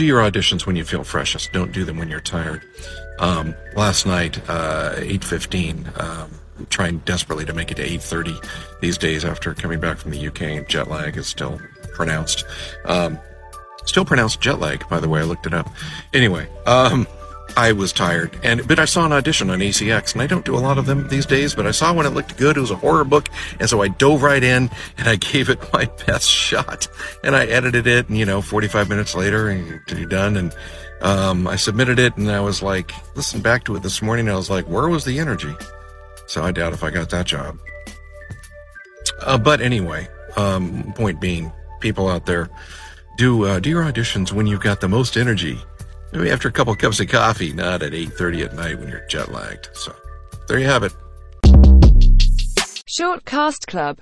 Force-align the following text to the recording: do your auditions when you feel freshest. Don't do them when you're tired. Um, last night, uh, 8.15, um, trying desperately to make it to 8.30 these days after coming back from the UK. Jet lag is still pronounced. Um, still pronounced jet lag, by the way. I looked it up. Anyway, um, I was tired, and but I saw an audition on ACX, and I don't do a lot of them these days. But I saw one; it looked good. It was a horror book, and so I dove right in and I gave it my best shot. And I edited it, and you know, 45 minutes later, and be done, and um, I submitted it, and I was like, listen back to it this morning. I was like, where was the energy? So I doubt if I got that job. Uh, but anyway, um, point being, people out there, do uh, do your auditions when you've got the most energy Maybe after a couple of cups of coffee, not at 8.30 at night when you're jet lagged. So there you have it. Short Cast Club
do 0.00 0.06
your 0.06 0.22
auditions 0.22 0.64
when 0.64 0.76
you 0.76 0.84
feel 0.84 1.04
freshest. 1.04 1.52
Don't 1.52 1.72
do 1.72 1.84
them 1.84 1.98
when 1.98 2.08
you're 2.08 2.20
tired. 2.20 2.62
Um, 3.18 3.54
last 3.76 4.06
night, 4.06 4.40
uh, 4.48 4.94
8.15, 4.96 6.00
um, 6.00 6.30
trying 6.70 6.98
desperately 7.00 7.44
to 7.44 7.52
make 7.52 7.70
it 7.70 7.74
to 7.74 7.86
8.30 7.86 8.80
these 8.80 8.96
days 8.96 9.26
after 9.26 9.52
coming 9.52 9.78
back 9.78 9.98
from 9.98 10.12
the 10.12 10.26
UK. 10.26 10.66
Jet 10.66 10.88
lag 10.88 11.18
is 11.18 11.26
still 11.26 11.60
pronounced. 11.92 12.46
Um, 12.86 13.18
still 13.84 14.06
pronounced 14.06 14.40
jet 14.40 14.58
lag, 14.58 14.88
by 14.88 15.00
the 15.00 15.08
way. 15.08 15.20
I 15.20 15.24
looked 15.24 15.44
it 15.44 15.52
up. 15.52 15.68
Anyway, 16.14 16.48
um, 16.66 17.06
I 17.56 17.72
was 17.72 17.92
tired, 17.92 18.38
and 18.42 18.66
but 18.66 18.78
I 18.78 18.84
saw 18.84 19.04
an 19.06 19.12
audition 19.12 19.50
on 19.50 19.58
ACX, 19.58 20.12
and 20.12 20.22
I 20.22 20.26
don't 20.26 20.44
do 20.44 20.56
a 20.56 20.58
lot 20.58 20.78
of 20.78 20.86
them 20.86 21.08
these 21.08 21.26
days. 21.26 21.54
But 21.54 21.66
I 21.66 21.70
saw 21.70 21.92
one; 21.92 22.06
it 22.06 22.10
looked 22.10 22.36
good. 22.36 22.56
It 22.56 22.60
was 22.60 22.70
a 22.70 22.76
horror 22.76 23.04
book, 23.04 23.28
and 23.58 23.68
so 23.68 23.82
I 23.82 23.88
dove 23.88 24.22
right 24.22 24.42
in 24.42 24.70
and 24.98 25.08
I 25.08 25.16
gave 25.32 25.48
it 25.48 25.58
my 25.72 25.86
best 26.06 26.28
shot. 26.28 26.88
And 27.24 27.34
I 27.34 27.46
edited 27.46 27.86
it, 27.86 28.08
and 28.08 28.18
you 28.18 28.24
know, 28.24 28.40
45 28.40 28.88
minutes 28.88 29.14
later, 29.14 29.48
and 29.48 29.80
be 29.86 30.06
done, 30.06 30.36
and 30.36 30.54
um, 31.02 31.46
I 31.46 31.56
submitted 31.56 31.98
it, 31.98 32.16
and 32.16 32.30
I 32.30 32.40
was 32.40 32.62
like, 32.62 32.92
listen 33.16 33.40
back 33.40 33.64
to 33.64 33.76
it 33.76 33.82
this 33.82 34.02
morning. 34.02 34.28
I 34.28 34.36
was 34.36 34.50
like, 34.50 34.66
where 34.66 34.88
was 34.88 35.04
the 35.04 35.18
energy? 35.18 35.54
So 36.26 36.42
I 36.42 36.52
doubt 36.52 36.72
if 36.72 36.84
I 36.84 36.90
got 36.90 37.10
that 37.10 37.26
job. 37.26 37.58
Uh, 39.22 39.38
but 39.38 39.60
anyway, 39.60 40.08
um, 40.36 40.92
point 40.94 41.20
being, 41.20 41.52
people 41.80 42.08
out 42.08 42.26
there, 42.26 42.48
do 43.16 43.44
uh, 43.44 43.58
do 43.60 43.70
your 43.70 43.82
auditions 43.82 44.32
when 44.32 44.46
you've 44.46 44.60
got 44.60 44.80
the 44.80 44.88
most 44.88 45.16
energy 45.16 45.58
Maybe 46.12 46.30
after 46.30 46.48
a 46.48 46.52
couple 46.52 46.72
of 46.72 46.78
cups 46.78 47.00
of 47.00 47.08
coffee, 47.08 47.52
not 47.52 47.82
at 47.82 47.92
8.30 47.92 48.44
at 48.46 48.54
night 48.54 48.78
when 48.78 48.88
you're 48.88 49.06
jet 49.06 49.30
lagged. 49.30 49.70
So 49.74 49.94
there 50.48 50.58
you 50.58 50.66
have 50.66 50.82
it. 50.82 50.92
Short 52.86 53.24
Cast 53.24 53.66
Club 53.68 53.98